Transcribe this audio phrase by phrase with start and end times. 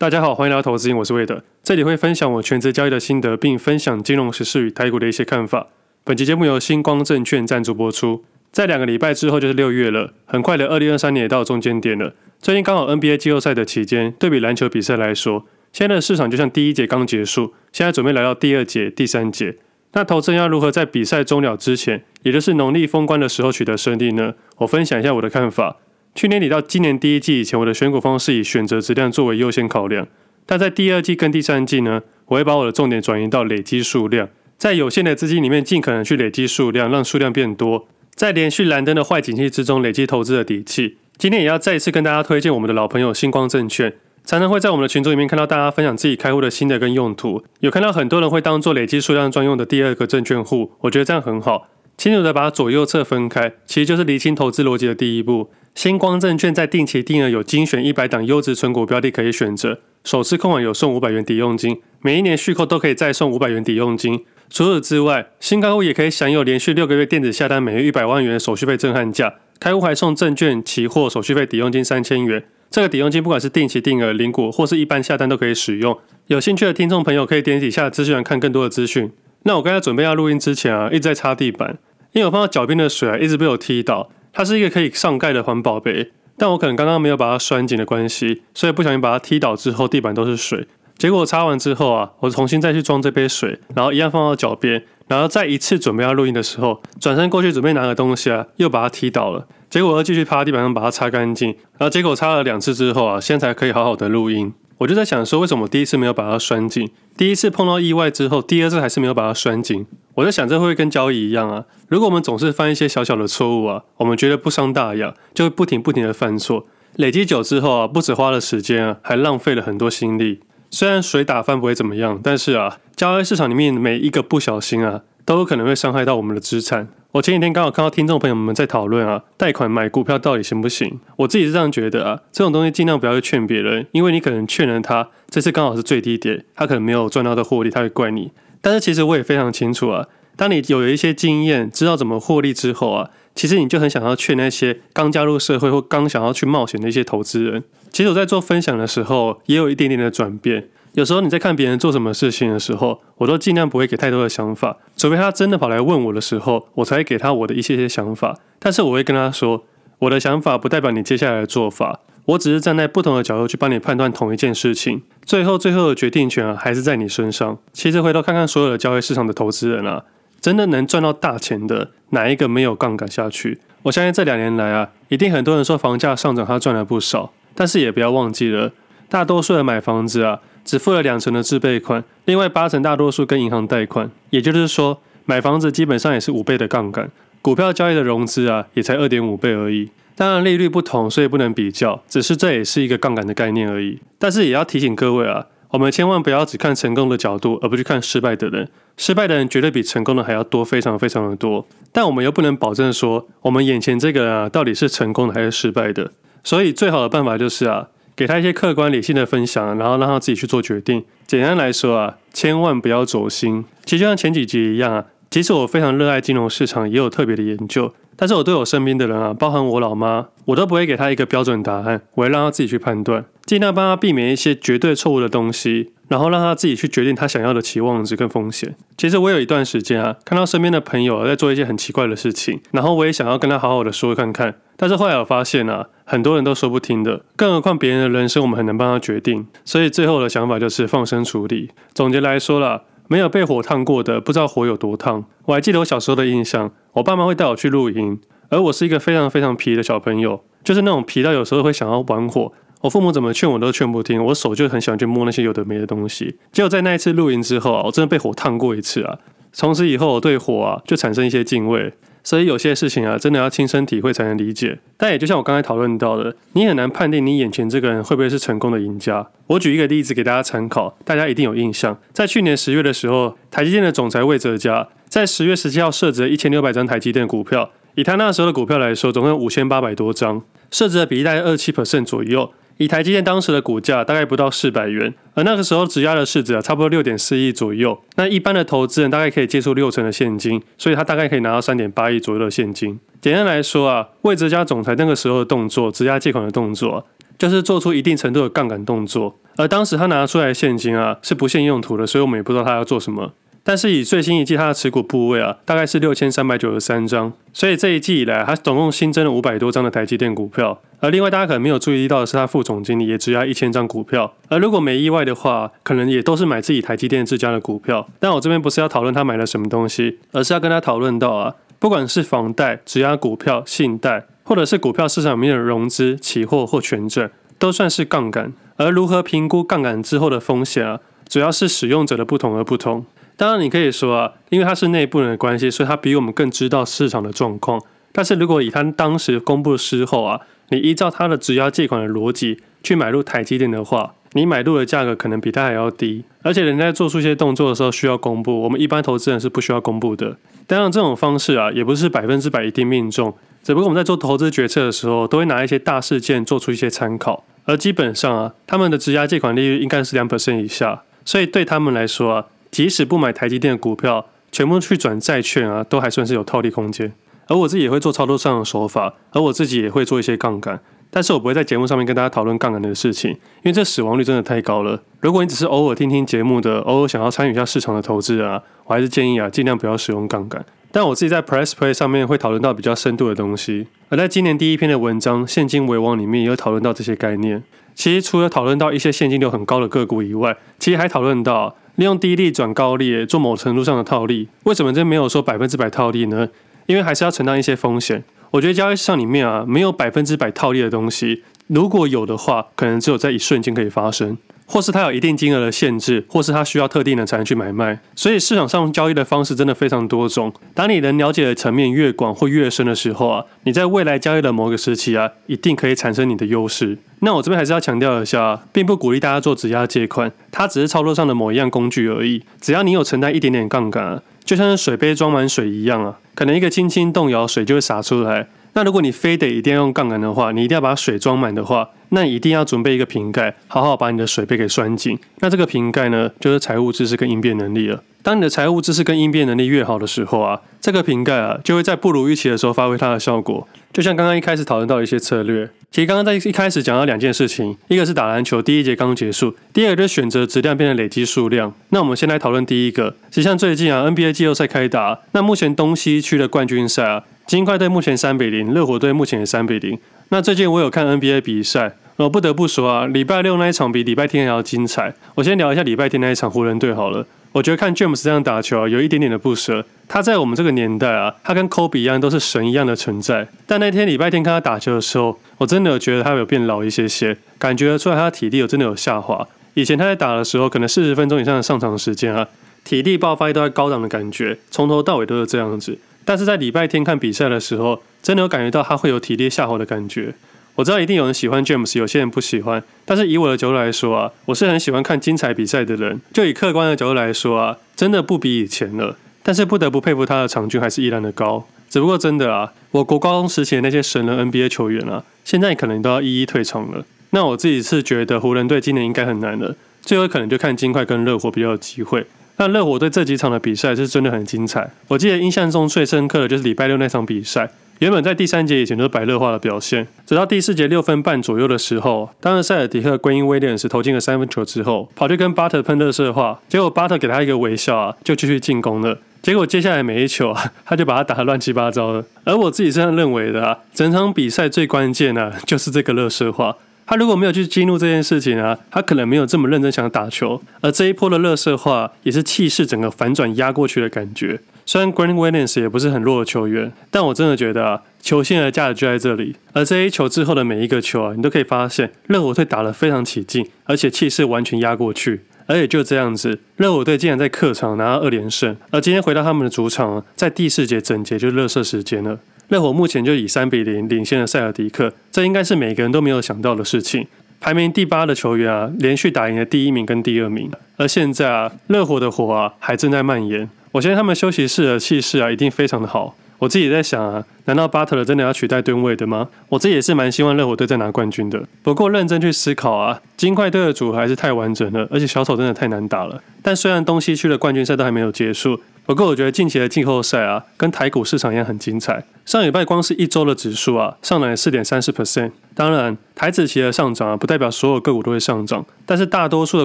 [0.00, 5.66] 大家好，欢迎来到投资，我是魏德，这里会分享我全职交易的心得，并分享金融时事与台股的一些看法。
[6.04, 8.24] 本期节目由星光证券赞助播出。
[8.50, 12.14] 在两个礼拜之后就是六月了，很快的，二零二三年也到中间点了。
[12.38, 19.56] 最近刚好 NBA 季后赛的期间，对比篮球比赛来说，现在的市场就像第一节刚结束，现在准备来到第二节、第三节。
[19.92, 24.32] 那投资人要如何在比赛终了之前，也就是农历封关的时候取得胜利呢？
[24.60, 25.76] 我分享一下我的看法。
[26.14, 30.06] 去年底到今年第一季以前，我的选股方式以选择质量作为优先考量。
[30.44, 34.28] 但在第二季跟第三季呢，我会把我的重点转移到累积数量，
[34.58, 40.96] 在有限的资金里面尽可能去累积数量，让数量变多，在连续蓝灯的坏景气之中累积投资的底气。
[41.16, 55.50] 今天也要再一次跟大家推荐我们的老朋友星光证券，常常会在我们的群组里面看到大家分享自己开户的心得跟用途，有看到很多人会当做累积数量专用的第二个证券户，我觉得这样很好，清楚的把左右侧分开，其实就是厘清投资逻辑的第一步。
[55.74, 64.24] 星光证券在定期定额有精选一百档优质存股标的可以选择，首次控款有送五百元抵用金，每一年续扣都可以再送五百元抵用金。
[64.50, 72.42] 除此之外，新开户也可以享有连续六个月电子下单每月一百万元的手续费震撼价，开户还送证券、期货手续费抵用金三千元。
[72.68, 75.96] 这个抵用金不管是定期定额、零股或是一般下单都可以使用。
[76.26, 79.10] 有兴趣的听众朋友可以点底下的资讯栏看更多的资讯。
[79.44, 81.78] 那我刚才准备要录音之前啊，一直在擦地板，
[82.12, 84.10] 因为我放到脚边的水啊，一直被我踢到。
[84.32, 90.66] 它是一个可以上盖的环保杯，但我可能刚刚没有把它拴紧的关系，所以不小心把它踢倒之后，地板都是水。
[90.96, 99.46] 结果擦完之后啊，我重新再去装这杯水，然后一样放到脚边，然后再一次准备要录音的时候，转身过去准备拿个东西啊，又把它踢倒了。
[99.70, 104.52] 结果又继续趴地板上把它擦干净，然后结果擦了两次之后啊，现在才可以好好的录音。
[104.80, 106.88] 我就在想说，为什么第一次没有把它拴紧？
[107.14, 109.86] 第一次碰到意外之后，第二次还是没有把它拴紧。
[110.14, 111.66] 我在想，这会不会跟交易一样啊？
[111.88, 116.64] 如果我们总是犯一些小小的错误啊，我们觉得不伤大雅，就会不停不停的犯错，
[116.96, 120.40] 累积久之后啊，不止花了时间啊，还浪费了很多心力。
[120.70, 126.88] 虽然水打翻不会怎么样，但是啊，交易市场里面每一个不小心啊，都有可能会伤害到我们的资产。
[127.12, 131.00] 我前几天刚好看到听众朋友们在讨论啊，贷款买股票到底行不行？
[131.16, 138.30] 我自己是这样觉得啊，这种东西尽量不要去劝别人，因为你可能劝了他，这次刚好是最低点，他可能没有赚到的获利，他会怪你。
[138.60, 140.06] 但是其实我也非常清楚啊，
[140.36, 147.64] 当你有了一些经验，知道怎么获利之后啊，其实你就很想要劝那些刚加入社会或刚想要去冒险的一些投资人。
[147.90, 150.68] 其实我在做分享的时候，也有一点点的转变。
[150.94, 158.36] 有时候你在看别人做什么事情的时候，我都尽量不会给太多的想法，除非他真的跑来问我的时候，我才会给他我的一些些想法。
[158.58, 159.64] 但是我会跟他说，
[160.00, 165.02] 我的想法不代表你接下来的做法，我只是站在不同的角度去帮你判断同一件事情。
[165.24, 167.56] 最后最后的决定权啊，还是在你身上。
[167.72, 170.02] 其实回头看看所有的交易市场的投资人啊，
[170.40, 173.60] 真的能赚到大钱的，哪一个没有杠杆下去？
[173.84, 178.72] 我相信这两年来啊，一定很多人说房价上涨他赚了不少，但是也不要忘记了，
[179.08, 180.40] 大多数人买房子啊。
[180.70, 187.10] 只付了两成的自备款，另外八成大多数跟银行贷款，也就是说，买房子基本上也是五倍的杠杆。
[187.42, 189.90] 股票交易的融资啊，也才二点五倍而已。
[190.14, 193.98] 当然利率不同，所以不能比较，只是这也是一个杠杆的概念而已。
[194.16, 198.68] 但是也要提醒各位啊，我们千万不要只看成功的角度，而不去看失败的人。
[198.96, 201.66] 失败的人绝对比成功的还要多，非常非常的多。
[201.90, 206.12] 但我们又不能保证说，我们眼前这个人啊，到底是成功的还是失败的。
[206.44, 207.88] 所以最好的办法就是啊。
[208.14, 211.04] 给他一些客观理性的分享，然后让他自己去做决定。
[211.26, 213.64] 简单来说啊，千万不要走心。
[213.84, 225.90] 其实就像前几集一样啊，即使我非常热爱金融市场，也有特别的研究，但是我对我身边的人啊，包含我老妈，我都不会给他一个标准答案，我会让他自己去判断，尽量帮他避免一些绝对错误的东西。
[226.06, 228.76] 然后让他自己去决定他想要的期望值跟风险。
[228.96, 234.54] 其实我有一段时间啊，看到身边的朋友在做一些很奇怪的事情，然后我也想要跟他好好的说看看。
[234.76, 239.48] 但是后来我发现啊，很多人都说不听的，更何况别人的人生我们很难帮他决定。
[239.64, 241.70] 所以最后的想法就是放生处理。
[241.92, 245.24] 总结来说啦，没有被火烫过的，不知道火有多烫。
[245.46, 252.52] 我还记得我小时候的印象，我爸妈会带我去露营，而我是一个非常非常皮的小朋友，就是那种皮到有时候会想要玩火。
[252.82, 256.36] 我父母怎么劝我都劝不听，我手就很喜欢去摸那些有的没的东西。
[256.50, 259.18] 结果在那一次露营之后啊，我真的被火烫过一次啊。
[259.52, 261.92] 从此以后，我对火啊就产生一些敬畏。
[262.22, 264.78] 所以有些事情啊，真的要亲身体会才能理解。
[264.96, 269.26] 但也就像我刚才讨论到的，你很难判定你眼前这个人会不会是成功的赢家。
[269.46, 271.98] 我举一个例子给大家参考，大家一定有印象。
[272.12, 277.70] 在去年十月的时候，台积电的总裁魏哲家在十月十七号设置了一千六百张台积电股票。
[277.96, 282.52] 以他那时候的股票来说，总共有五千八百多张，设置的比例大概二七 percent 左右。
[282.80, 288.00] 以台积电当时的股价大概不到四百元，而那个时候质押的市值啊，差不多六点四亿左右。
[288.16, 292.98] 那一般的投资人大概可以借出六成的现金，所以他大概可以拿到三点八亿左右的现金。
[293.20, 297.06] 简单来说啊，魏哲家总裁那个时候的动作，质押借款的动作，
[297.36, 299.36] 就是做出一定程度的杠杆动作。
[299.58, 303.34] 而当时他拿出来的现金啊，是不限用途的，所以我们也不知道他要做什么。
[303.62, 310.80] 但是以最新一季他的持股部位啊，大概是六千三百九十三张，所以这一季以来，他总共新增了五百多张的台积电股票。
[311.00, 314.34] 而另外大家可能没有注意到的是，他副总经理也只押一千张股票。
[314.48, 318.08] 而如果没意外的话，可能也都是买自己台积电自家的股票。
[318.18, 328.52] 但我这边不是要讨论他买了什么东西，而是要跟他讨论到啊，不管是房贷、质押股票、信贷，或者是股票市场里面的融资、期货或权证，都算是杠杆。
[328.76, 333.04] 而如何评估杠杆之后的风险啊，主要是使用者的不同而不同。
[333.40, 337.80] 当然，你可以说啊，因为他是内部人的关系，所以他比我们更知道市场的状况。
[338.12, 340.38] 但是如果以他当时公布的时候啊，
[340.68, 346.22] 你依照他的质押借款的逻辑去买入台积电的话，你买入的价格可能比他还要低。
[346.42, 350.36] 而且人家在做出一些动作的时候需要公布，我们一般投资人是不需要公布的。
[350.66, 353.34] 当然，这种方式啊，也不是百分之百一定命中。
[353.62, 357.42] 只不过我们在做投资决策的时候，都会拿一些大事件做出一些参考。
[357.64, 362.44] 而基本上啊，他们的质押借款利率应该是两 percent 以下，所以对他们来说啊。
[362.70, 367.12] 即使不买台积电的股票，全部去转债券啊，都还算是有套利空间。
[367.48, 370.78] 而我自己也会做操作上的手法，而我自己也会做一些杠杆，
[371.10, 375.02] 但是我不会在节目上面跟大家讨论杠杆的事情，因为这死亡率真的太高了。
[375.20, 380.64] 如果你只是偶尔听听节目的，偶尔想要参与一下市场的投资啊，我还是建议啊，尽量不要使用杠杆。
[380.92, 387.64] 但我自己在 Press Play 上面会讨论到比较深度的东西，而在今年第一篇的文章《现金为王》里面也有讨论到这些概念。
[387.96, 391.74] 其实除了讨论到一些现金流很高的个股以外，其实还讨论到。
[392.00, 394.48] 利用低利转高利，做某程度上的套利。
[394.62, 396.48] 为什么这没有说百分之百套利呢？
[396.86, 398.24] 因为还是要承担一些风险。
[398.52, 401.42] 我觉得交易市场里面啊，没有百分之百套利的东西。
[401.66, 404.38] 如果有的话，可能只有在一瞬间可以发生。
[404.70, 410.52] 或是它有一定金额的限制，或是它需要特定的才能去买卖，所以市场上交易的方式真的非常多种。
[410.72, 416.96] 当你能了解的层面越广或越深的时候啊，你在未来交易的某个时期啊，一定可以产生你的优势。
[417.22, 422.44] 那我这边还是要强调一下，并不鼓励大家做质押借款，它只是操作上的某一样工具而已。
[422.60, 428.46] 只要你有承担一点点杠杆，就像是水杯装满水一样啊，可能一个轻轻动摇，水就会洒出来。
[428.74, 435.18] 那如果你非得一定要用杠杆的话，你一定要把水装满的话，那你一定要准备一个瓶盖，好好把你的水杯给拴紧。
[435.40, 438.02] 那这个瓶盖呢，就是财务知识跟应变能力了。
[438.22, 443.66] 当你的财务知识跟应变能力越好的时候啊，这个瓶盖啊，就会在不如预期的时候发挥它的效果。
[443.92, 451.72] 就像刚刚一开始讨论到一些策略，其实刚刚在一开始讲到两件事情，一个是打篮球，第一节刚结束；第二个就是选择质量变成累积数量。
[451.88, 457.24] 那我们先来讨论第一个，其实像最近啊，NBA 季后赛开打，那目前东西区的冠军赛啊。
[457.50, 459.98] 金块队目前三比零，热火队目前也三比零。
[460.28, 465.12] 那最近我有看 NBA 比赛，我不得不说啊，礼拜六那一场比礼拜天还要精彩。
[465.34, 467.26] 我先聊一下礼拜天那一场湖人队好了。
[467.50, 469.84] 我觉得看 James 这样打球啊，有一点点的不舍。
[470.06, 473.48] 他在我们这个年代啊，他跟 Kobe 一样都是神一样的存在。
[473.66, 479.44] 但那天礼拜天看他打球的时候，我真的有觉得他有变老一些些，感觉出来他的体力有真的有下滑。
[479.74, 482.46] 以前他在打的时候，可能四十分钟以上的上场时间啊，
[482.84, 485.98] 体力爆发力都在高档的感觉，从头到尾都是这样子。
[486.30, 490.32] 但是在礼拜天看比赛的时候，真的有感觉到他会有体力下滑的感觉。
[490.76, 492.80] 我知道一定有人喜欢 James，有些人不喜欢。
[493.04, 496.20] 但是以我的角度来说啊，我是很喜欢看精彩比赛的人。
[496.32, 499.16] 就以客观的角度来说啊，真的不比以前了。
[499.42, 501.66] 但是不得不佩服他的场均还是依然的高。
[501.88, 507.04] 只不过真的啊，我国高中时期的那些神人 NBA 球员啊，现在可能都要一一退场了。
[507.30, 512.24] 那我自己是觉得湖人队今年应该很难了，最后可能就看金块跟热火比较有机会。
[512.60, 514.90] 但热火队这几场的比赛是真的很精彩。
[515.08, 517.70] 我记得印象中最深刻的就是礼拜六那场比赛。
[518.00, 529.16] 原本在第三节以前都是白热化的表现，直到第四节六分半左右的时候，当了塞尔迪克归因威廉斯投进了三分球之后，跑去跟巴特喷热色话，结果巴特给他一个微笑啊，就继续进攻了。
[529.40, 532.22] 结果接下来每一球啊，他就把他打得乱七八糟的。
[532.44, 536.76] 而我自己这样认为的啊，整场比赛最关键的就是这个热色话。
[537.10, 540.62] 他如果没有去激怒这件事情啊，他可能没有这么认真想打球。
[540.80, 544.60] 而这一波的垃圾话也是气势整个反转压过去的感觉。
[544.86, 549.56] 虽然 Grant Williams 也不是很弱的球员，但我真的觉得啊，球星的价值就在这里。
[549.72, 555.40] 而这一球之后的每一个球啊，你都可以发现热火队打得非常起劲，而且气势完全压过去。
[555.66, 558.76] 而且就这样子，热火队竟然在客场拿到二连胜。
[558.90, 562.38] 而今天回到他们的主场，在第四节整节就热射时间了。
[562.70, 567.26] 热火目前就以三比零领先了塞尔迪克，这应该是每个人都没有想到的事情。
[567.58, 570.70] 排名第八的球员啊，连续打赢了第一名跟第二名。
[570.96, 573.68] 而现在啊，热火的火啊还正在蔓延。
[573.90, 576.36] 我相信他们休息室的气势啊一定非常的好。
[576.58, 579.48] 我自己在想啊，难道巴特勒真的要取代吨位的吗？
[579.70, 581.60] 我自己也是蛮希望热火队再拿冠军的。
[581.82, 586.40] 不过认真去思考啊，金块队的组合还是太完整了，而且小丑真的太难打了。
[586.62, 588.80] 但虽然东西区的冠军赛都还没有结束。
[589.10, 592.22] 不过我觉得近期的季后赛啊，跟台股市场一样很精彩。
[592.46, 595.50] 上礼拜光是一周的指数啊，上涨四点三四 percent。
[595.74, 599.84] 当然，台指期的上涨啊，不代表所有个股都会上涨，但是大多数的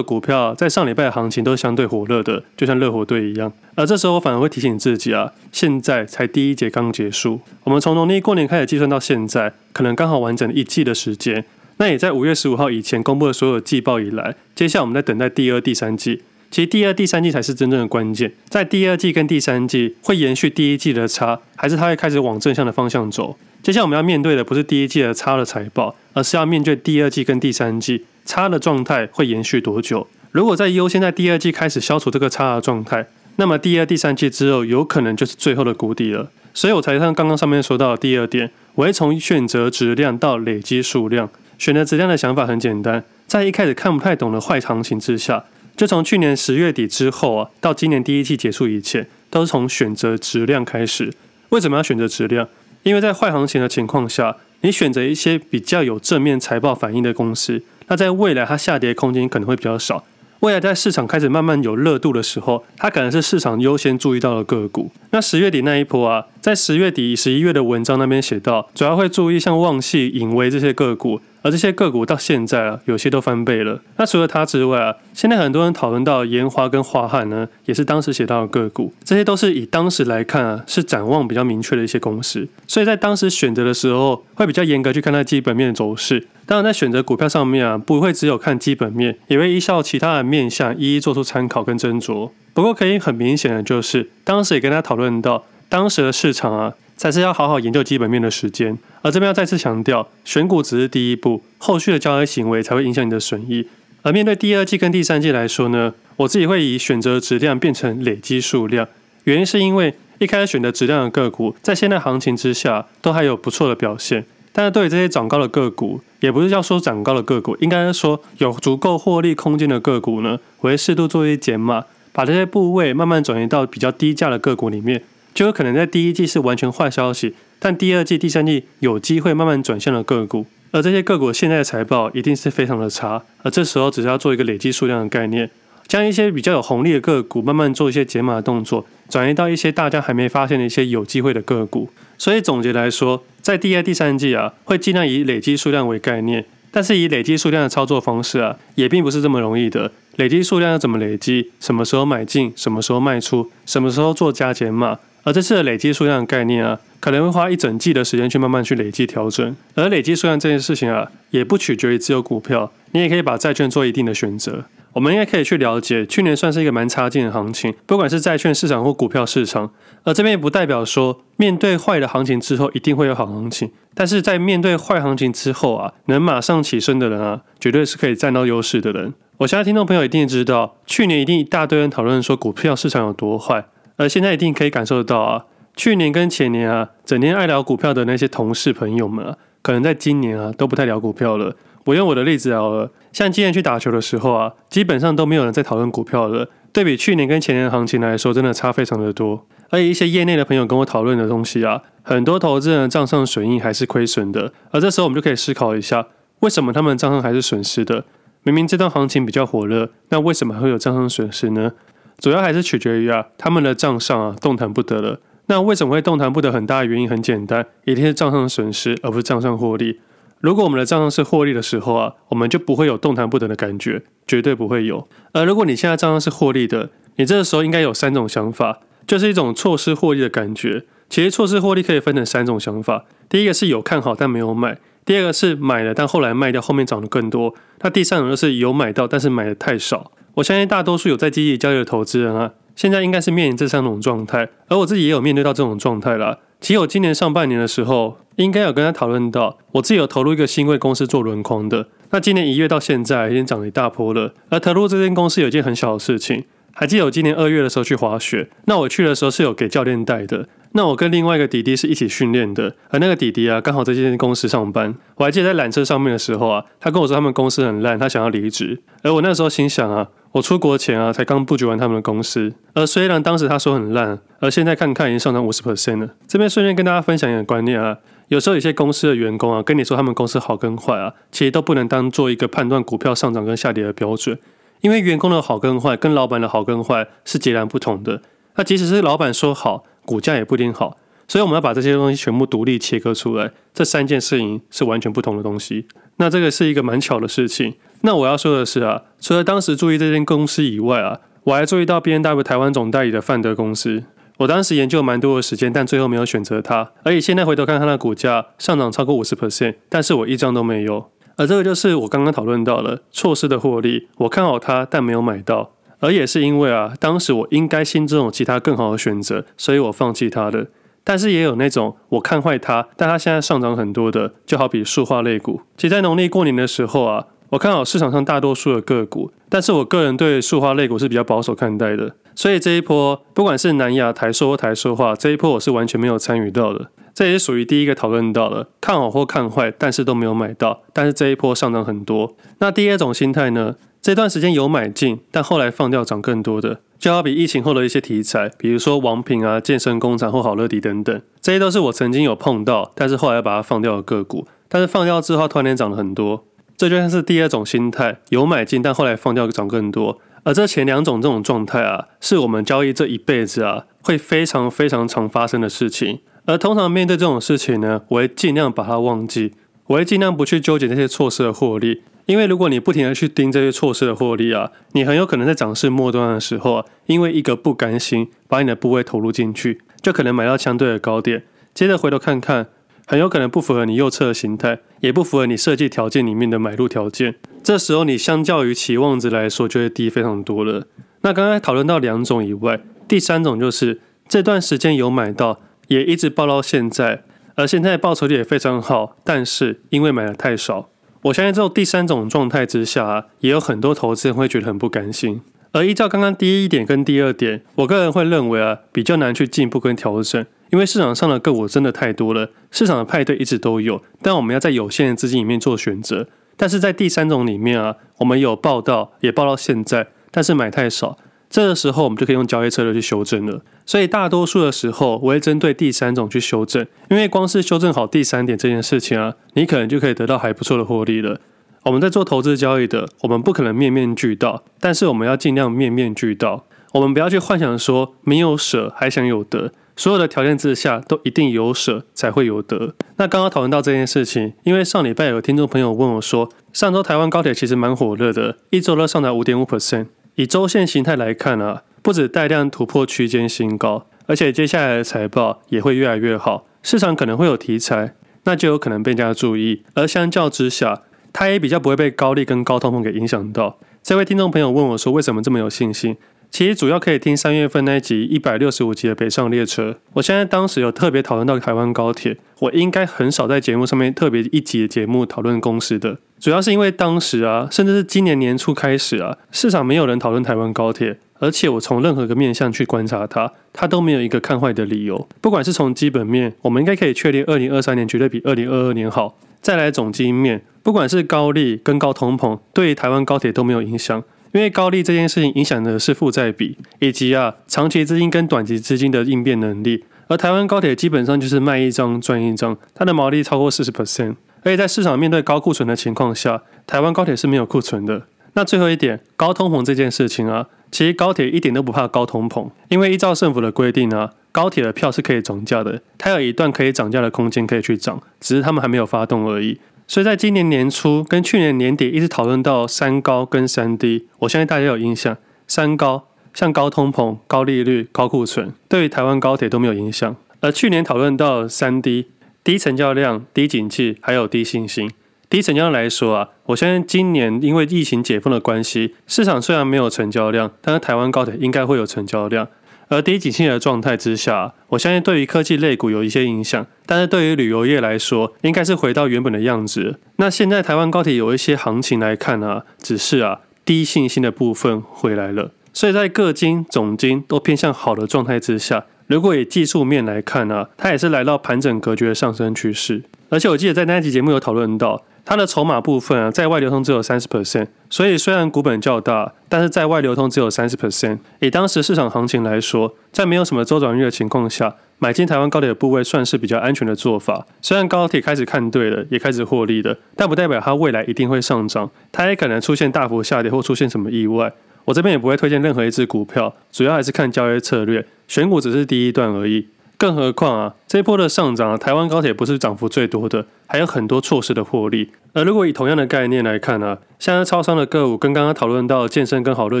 [0.00, 3.52] 股票在上礼拜的行情都是相对火热的，就像热火队一样。
[3.74, 11.44] 而这时候我反而会提醒自己啊，现在才第一节刚结束，我们从农历过年开始计算到现在，可能刚好完整一季的时间。
[11.78, 16.22] 那也在五月十五号以前公布了所有季报以来，接下来我们在等待第二、第三季。
[16.50, 23.36] 其实第二、第三季才是真正的关键，在第二季跟第三季会延续第一季的差，还是它会开始往正向的方向走？
[23.62, 30.06] 接下来我们要面对的不是第一季的差的财报，而是要面对第二季跟第三季差的状态会延续多久？
[30.30, 36.30] 如果在优先在第二季开始消除这个差的状态，那么第二、第三季之后有可能就是最后的谷底了。
[36.54, 41.28] 所以我才像刚刚上面说到的第二点，我会从选择质量到累积数量。
[41.58, 45.44] 选择质量的想法很简单，在一开始看不太懂的坏行情之下。
[45.76, 51.12] 就从去年十月底之后啊，到今年第一季结束以前，都是从选择质量开始。
[51.50, 52.48] 为什么要选择质量？
[52.82, 60.04] 因为在坏行情的情况下，你选择一些比较有正面财报反应的公司，那在未来它下跌空间可能会比较少。
[60.40, 64.90] 未来在市场开始慢慢有热度的时候，它可能是市场优先注意到的个股。
[65.10, 71.20] 那十月底那一波啊，在十月底、十一月的文章那边写到，主要会注意像旺系、隐威这些个股。
[71.42, 73.80] 而这些个股到现在啊，有些都翻倍了。
[73.96, 78.92] 那除了它之外啊，现在很多人讨论到研华跟华汉呢，也是当时写到的个股。
[79.02, 82.46] 这些都是以当时来看啊，是展望比较明确的一些公司。
[82.68, 86.28] 所以在当时选择的时候，会比较严格去看它基本面的走势。
[86.46, 92.30] 当然，在选择股票上面啊，不会只有看基本面，也会依照其他的面向一一做出参考跟斟酌。
[92.54, 96.74] 不过可以很明显的就是，当时也跟他讨论到，当时的市场啊。
[96.98, 103.68] 才是要好好研究基本面的时间，而这边要再次强调，选股只是第一步，后续的交易行为才会影响你的损益。
[104.00, 108.88] 而面对第二季跟第三季来说呢，我自己会以选择质量变成累积数量，
[109.24, 125.02] 原因是因为一开始选择质量的个股，在现在行情之下都还有不错的表现，但是对于这些涨高的个股，也不是要说涨高的个股，应该是说有足够获利空间的个股呢，我会适度做一些减码，把这些部位慢慢转移到比较低价的个股里面。
[125.36, 135.50] 就有可能在第一季是完全坏消息，但第二季、第三季有机会慢慢转向了个股，而这些个股现在的财报一定是非常的差，而这时候只是要做一个累积数量的概念，
[135.86, 141.90] 将一些比较有红利的个股慢慢做一些解码的动作，转移到一些大家还没发现的一些有机会的个股。
[142.16, 149.92] 所以总结来说，在第二、第三季啊，会尽量以累积数量为概念，但是以累积数量的操作方式啊，也并不是这么容易的。
[150.16, 151.50] 累积数量要怎么累积？
[151.60, 152.50] 什么时候买进？
[152.56, 153.50] 什么时候卖出？
[153.66, 154.98] 什么时候做加减码？
[155.26, 159.56] 而这次的累积数量的概念啊，可能会花一整季的时间去慢慢去累积调整。
[159.74, 164.66] 而累积数量这件事情啊，也不取决于只有股票，你也可以把债券做一定的选择。
[164.92, 169.72] 我们应该可以去了解，去年算是一个蛮差劲的行情，不管是债券市场或股票市场。
[170.04, 173.72] 而这边也不代表说，面对坏的行情之后一定会有好行情。
[173.94, 179.12] 但是在面对坏行情之后啊，能马上起身的人啊，绝对是可以占到优势的人。
[179.38, 183.66] 我相信听众朋友一定知道，去年一定一大堆人讨论说股票市场有多坏。
[183.96, 191.54] 而现在一定可以感受得到啊，去年跟前年啊，整天爱聊股票的那些同事朋友们啊，可能在今年啊都不太聊股票了。
[191.86, 196.48] 我用我的例子好了，像今年去打球的时候啊，基本上都没有人在讨论股票了。
[196.72, 199.46] 对比去年跟前年的行情来说，真的差非常的多。
[199.70, 204.52] 而一些业内的朋友跟我讨论的东西啊，很多投资人账上损益还是亏损的。
[204.70, 206.06] 而这时候我们就可以思考一下，
[206.40, 208.04] 为什么他们账上还是损失的？
[208.42, 211.72] 明明这段行情比较火热，那为什么会有账上损失呢？
[212.18, 215.20] 主要还是取决于啊，他们的账上啊动弹不得了。
[215.46, 216.50] 那为什么会动弹不得？
[216.50, 220.00] 很大的原因很简单，一定是账上的损失，而不是账上获利。
[220.40, 225.06] 如果我们的账上是获利的时候啊，我们就不会有动弹不得的感觉，绝对不会有。
[225.32, 230.84] 而如果你现在账上是获利的，你这个时候应该有三种想法，就是一种错失获利的感觉。
[231.08, 237.54] 其实错失获利可以分成三种想法，第一个是有看好但没有买，第二个是买了但后来卖掉，后面涨得更多。
[237.80, 240.10] 那第三种就是有买到，但是买的太少。
[240.36, 246.40] 我相信大多数有在积极交易的投资人啊，现在应该是面临这三种状态，而我自己也有面对到这种状态啦。
[246.60, 251.88] 其实我今年上半年的时候，应该有跟他讨论到，我自己有投入一个新贵公司做轮框的。
[252.10, 254.34] 那今年一月到现在已经涨了一大波了。
[254.50, 260.46] 而投入这间公司有一件很小的事情，还记得我今年二月的时候去滑雪，那我去的时候是有给教练带的。
[260.76, 264.94] 那我跟另外一个弟弟是一起训练的，而那个弟弟啊，刚好在这间公司上班。
[265.16, 268.82] 我还记得在缆车上面的时候啊，他跟我说他们公司很烂，他想要离职。
[269.02, 272.52] 而我那时候心想啊，我出国前啊，才刚布局完他们的公司。
[272.74, 276.10] 而虽然当时他说很烂，而现在看看已经上涨五十 percent 了。
[276.28, 277.96] 这边顺便跟大家分享一个观念啊，
[278.28, 284.38] 有时候有些公司的员工啊，跟你说他们公司好跟坏啊，其实都不能当做一个判断股票上涨跟下跌的标准，
[284.82, 288.20] 因为员工的好跟坏跟老板的好跟坏是截然不同的。
[288.58, 290.96] 那即使是老板说好，股价也不一定好。
[291.28, 295.86] 所以我们要把这些东西全部独立切割出来，这三件事情是完全不同的东西。
[296.18, 297.74] 那这个是一个蛮巧的事情。
[298.02, 304.04] 那我要说的是啊，除了当时注意这间公司以外啊，我还注意到 B N W 台湾总代理的范德公司。
[304.38, 306.92] 我当时研究蛮多的时间，但最后没有选择它。
[307.02, 311.10] 而且现在回头看它的股价上涨超过五十 percent，但是我一张都没有。
[311.36, 314.08] 而这个就是我刚刚讨论到了错失的获利。
[314.18, 315.72] 我看好它，但没有买到。
[316.00, 320.68] 而也是因为啊，当时我应该心中有其他更好的选择，所以我放弃它的。
[321.02, 325.60] 但是也有那种我看坏它，但它现在上涨很多的，就好比塑化类股。
[325.76, 332.16] 其实在农历过年的时候啊，我看好市场上大多数的个股，但是我个人对塑化类股是比较保守看待的。
[332.34, 336.90] 所以这一波，不管是南亚、台塑或台塑化，这一波我是完全没有参与到的。
[337.14, 340.82] 这也是属于第一个讨论到的，看好或看坏，但是都没有买到。
[340.92, 342.36] 但是这一波上涨很多。
[342.58, 343.76] 那第二种心态呢？
[344.06, 354.46] 这段时间有买进，但后来放掉涨更多的，就好比疫情后的一些题材，比如说王品啊、健身工厂或好乐迪等等，这些都是我曾经有碰到，但是后来把它放掉的个股。
[354.68, 356.44] 但是放掉之后，突然间涨了很多。
[356.76, 360.20] 这就像是第二种心态，有买进，但后来放掉涨更多。
[360.44, 366.20] 而这前两种这种状态啊，是我们交易这一辈子啊，会非常非常常发生的事情。
[366.44, 369.54] 而通常面对这种事情呢，我会尽量把它忘记，
[369.88, 382.66] 我会尽量不去纠结那些错失的获利，因为如果你不停地去盯这些错失的获利啊，你很有可能在涨势末端的时候啊，因为一个不甘心，把你的部位投入进去，就可能买到相对的高点，接着回头看看，
[383.06, 387.36] 很有可能不符合你右侧的形态，也不符合你设计条件里面的买入条件。
[387.62, 390.86] 这时候你相较于期望值来说就会低非常多了。
[391.20, 397.22] 那刚才讨论到两种以外，第三种就是这段时间有买到，也一直报到现在，
[397.54, 400.90] 而现在报酬率也非常好，但是因为买的太少，
[401.26, 405.40] 我相信这种第三种状态之下，也有很多投资人会觉得很不甘心。
[405.72, 416.28] 而依照刚刚第一点跟第二点，我个人会认为啊，比较难去进一步跟调整，因为市场上的个股真的太多了，市场的派对一直都有，但我们要在有限的资金里面做选择。
[416.56, 421.18] 但是在第三种里面啊，我们有报道，也报到现在，但是买太少，
[421.48, 423.62] 这个时候我们就可以用交易策略去修正了。
[423.84, 431.40] 所以大多数的时候，我会针对第三种去修正，因为光是修正好第三点这件事情啊，你可能就可以得到还不错的获利了。
[431.84, 436.64] 我们在做投资交易的，我们不可能面面俱到，但是我们要尽量面面俱到。
[436.92, 439.70] 我们不要去幻想说没有舍还想有得。
[439.98, 442.94] 所有的条件之下，都一定有舍才会有得。
[443.16, 450.06] 那刚刚讨论到这件事情，因为上礼拜有听众朋友问我说，上周台湾高铁其实蛮火热的，一周都上涨五点五 percent。
[450.36, 459.82] 以周线形态来看啊，不止带量突破区间新高，而且接下来的财报也会越来越好，市场可能会有题材，那就有可能被人家注意。
[459.94, 463.78] 而相较之下，它也比较不会被高利跟高通膨给影响到。
[464.02, 466.18] 这位听众朋友问我说，为什么这么有信心？
[466.50, 469.98] 其实主要可以听三月份那一集一百六十五集的北上列车。
[470.12, 485.26] 我现在当时有特别讨论到台湾高铁，我应该很少在节目上面特别一集的节目讨论公司的，主要是因为当时啊，甚至是今年年初开始啊，市场没有人讨论台湾高铁，而且我从任何个面向去观察它，它都没有一个看坏的理由。
[485.40, 489.38] 不管是从基本面，我们应该可以确定二零二三年绝对比二零二二年好。
[489.62, 494.22] 再来总经面，不管是高利跟高通膨，对台湾高铁都没有影响。
[494.52, 500.04] 因为高利这件事情影响的是负债比，以及啊长期资金跟短期资金的应变能力。
[500.28, 504.36] 而台湾高铁基本上就是卖一张赚一张，它的毛利超过四十 percent。
[504.66, 508.22] 而且在市场面对高库存的情况下，台湾高铁是没有库存的。
[508.54, 519.78] 那最后一点，高通膨这件事情啊，其实高铁一点都不怕高通膨，因为依照政府的规定啊，高铁的票是可以涨价的，它有一段可以涨价的空间可以去涨，只是他们还没有发动而已。
[520.08, 525.36] 所以在今年年初跟去年年底一直讨论到三高跟三低，我相信大家有印象。
[525.68, 530.34] 三高像高通膨、高利率、高库存，对于台湾高铁都没有影响。
[530.58, 532.26] 而去年讨论到三低，
[532.66, 535.08] 低成交量、低景气，还有低信心。
[535.48, 542.66] 低成交量来说啊，我相信今年因为疫情解封的关系，市场虽然没有成交量，但是台湾高铁应该会有成交量。
[543.06, 550.18] 而低景气的状态之下，我相信对于科技类股有一些影响，但是对于旅游业来说，应该是回到原本的样子。
[550.38, 563.22] 那现在台湾高铁有一些行情来看啊，只是啊低信心的部分回来了，所以在各金总金都偏向好的状态之下，如果以技术面来看啊，它也是来到盘整格局的上升趋势。
[563.48, 565.24] 而且我记得在那集节目有讨论到。
[565.48, 571.38] 它的筹码部分啊，在外流通只有三十 percent，所以虽然股本较大，但是在外流通只有三十 percent。
[571.60, 577.64] 以当时市场行情来说，在没有什么周转率的情况下，买进台湾高铁的部位算是比较安全的做法。
[577.80, 584.72] 虽然高铁开始看对了，也开始获利了，但不代表它未来一定会上涨，它也可能出现大幅下跌或出现什么意外。
[585.06, 589.88] 我这边也不会推荐任何一只股票，主要还是看交易策略，选股只是第一段而已。
[590.18, 595.30] 更何况啊，这一波的上涨，台湾高铁不是涨幅最多的，还有很多措施的获利。
[595.52, 600.00] 而如果以同样的概念来看、啊，像是超商的个股，跟刚刚讨论到健身跟好乐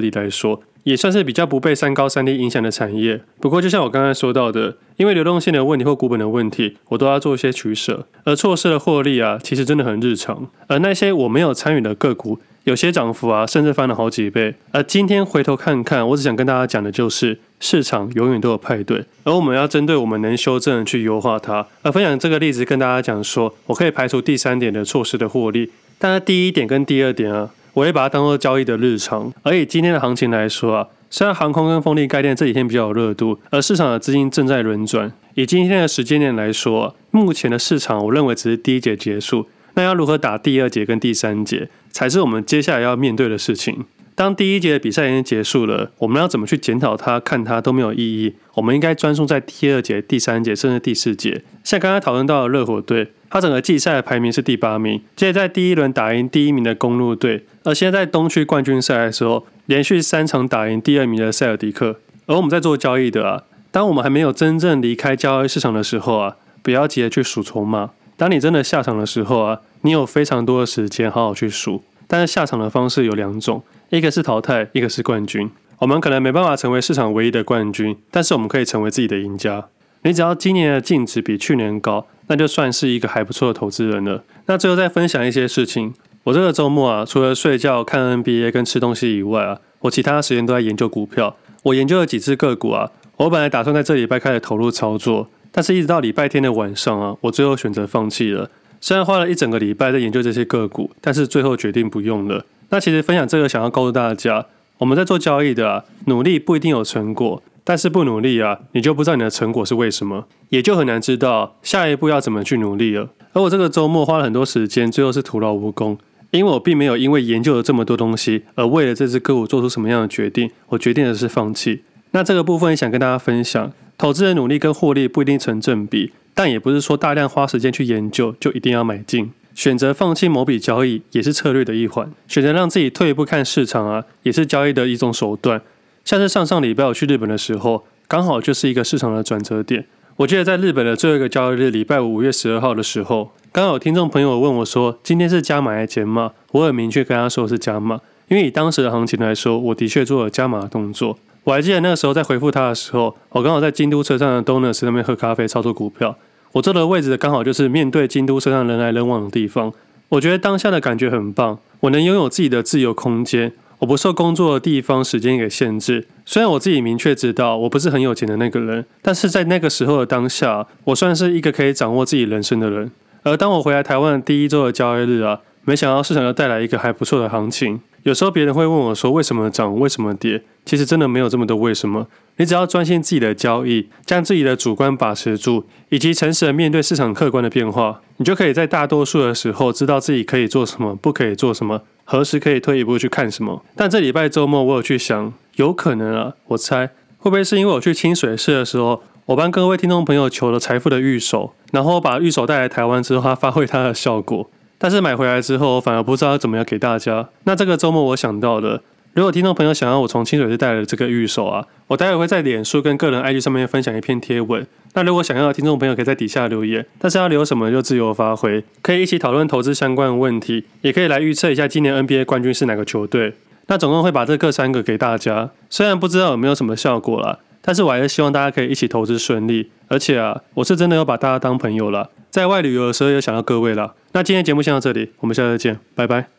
[0.00, 3.20] 迪来说，也算是比较不被三高三低影响的产业。
[3.40, 8.06] 不过就像我刚才说到的，因为流动性的问题或股本的问题，我都要做一些取舍。
[8.24, 10.48] 而错失的获利啊，其实真的很日常。
[10.66, 14.54] 而那些我没有参与的个股，有些涨幅啊，甚至翻了好几倍。
[14.72, 17.38] 而今天回头看看，我只想跟大家讲的就是。
[17.58, 21.66] 市场永远都有派对，而我们要针对我们能修正去优化它。
[21.80, 29.32] 而分享这个例子跟大家讲说，我可以排除第三点的错失的获利，但是第一点跟第二点啊，我会把它当做交易的日常。
[29.42, 35.12] 而以今天的行情来说啊，虽然航空跟风力概念这几天比较有热度，而市场的资金正在轮转。
[35.34, 43.84] 以今天的时间点来说，目前的市场我认为只是第一节结束，那要如何打第二节跟第三节，才是我们接下来要面对的事情。
[44.14, 48.34] 当第一节的比赛已经结束了，我们要怎么去检讨它、看它都没有意义。
[48.54, 51.42] 我们应该专注在第二节、第三节，甚至第四节。
[51.62, 62.00] 像刚刚讨论到的热火队，他整个季赛的排名是第八名，接着在第一轮打赢第一名的公路队，而现在在东区冠军赛的时候，连续三场打赢第二名的塞尔迪克。
[62.26, 67.90] 而我们在做交易的啊，当我们还没有真正离开交易市场的时候啊，不要急着去数筹码。
[68.16, 71.82] 当你真的下场的时候啊，你有非常多的时间好好去数。
[72.08, 73.62] 但是下场的方式有两种。
[73.90, 75.50] 一个是淘汰，一个是冠军。
[75.78, 79.66] 我们可能没办法成为市场唯一的冠军，但是我们可以成为自己的赢家。
[80.06, 84.22] 你只要今年的净值比去年高，那就算是一个还不错的投资人了。
[84.46, 85.92] 那最后再分享一些事情。
[86.22, 91.36] 我这个周末啊，除了睡觉、看 NBA 跟吃东西以外啊，我其他时间都在研究股票。
[91.64, 98.48] 我研究了几只个股啊，我本来打算在这礼拜开始投入操作，但是一直到礼拜天的晚上啊，我最后选择放弃了。
[98.80, 102.46] 虽然花了一整个礼拜在研究这些个股，但是最后决定不用了。
[102.68, 104.46] 那其实分享这个，想要告诉大家，
[104.78, 113.10] 我们在做交易的啊，努力不一定有成果，但是不努力啊，你就不知道你的成果是为什么，也就很难知道下一步要怎么去努力了。
[113.32, 115.98] 而我这个周末花了很多时间，最后是徒劳无功，
[116.30, 121.82] 因为我并没有因为研究了这么多东西，而为了这只个股做出什么样的决定，我决定的是放弃。
[122.12, 129.32] 那这个部分想跟大家分享，投资的努力跟获利不一定成正比，但也不是说大量花时间去研究就一定要买进。
[129.56, 135.60] 选择放弃某笔交易也是策略的一环，选择让自己退一步看市场啊，也是交易的一种手段。
[136.06, 139.86] 像是上上礼拜我去日本的时候，刚好就是一个市场的转折点。
[140.18, 151.18] 我记得在日本的最后一个交易日，礼拜五五月十二号的时候，刚好有听众朋友问我说：“今天是加码还是减码？”我很明确跟他说是加码，因为以当时的行情来说，我的确做了加码的动作。
[151.42, 156.16] 我还记得那个时候在回复他的时候，我刚好在京都车站的 Donuts 那边喝咖啡操作股票。
[156.52, 159.72] 我坐的位置刚好就是面对京都车站人来人往的地方，
[160.10, 161.58] 我觉得当下的感觉很棒。
[161.80, 166.06] 我能拥有自己的自由空间，我不受工作的地方时间给限制。
[166.24, 172.90] 虽然我自己明确知道我不是很有钱的那个人，但是在那个时候的当下，我算是一个可以掌握自己人生的人。
[173.22, 177.80] 而当我回来台湾的第一周的交易日啊，没想到市场又带来一个还不错的行情。
[178.06, 179.76] 有时候别人会问我说：“为什么涨？
[179.80, 182.06] 为什么跌？”其实真的没有这么多为什么。
[182.36, 193.64] 你只要专心自己的交易，将自己的主观把持住，以及诚实的面对市场客观的变化，你就可以在大多数的时候知道自己可以做什么，不可以做什么，何时可以退一步去看什么。
[193.74, 196.86] 但这礼拜周末我有去想，有可能啊，我猜
[197.18, 204.48] 会不会是因为我去清水市的时候，我帮各位听众朋友求了财富的御守，然后把御守带来台湾之后，它发挥它的效果。
[204.78, 207.28] 但是买回来之后，我反而不知道怎么样给大家。
[207.44, 208.82] 那这个周末我想到的，
[209.14, 214.66] 如果听众朋友想要我从清水寺带来的这个御守啊，我待会会在脸书跟个人 IG 上面分享一篇贴文。
[214.94, 223.34] 那如果想要的听众朋友可以在底下留言，但是要留什么就自由发挥，可以一起讨论投资相关的问题，也可以来预测一下今年 NBA 冠军是哪个球队。
[223.68, 229.70] 那总共会把这各三个给大家，虽然不知道有没有什么效果啦，但是我还是希望大家可以一起投资顺利。
[229.88, 233.94] 而且啊，我是真的要把大家当朋友了，在外旅游的时候也想到各位了。
[234.12, 236.35] 那今天节目先到这里，我们下次再见，拜拜。